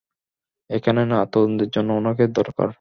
[0.69, 2.69] এখানে না, তদন্তের জন্য উনাকে দরকার।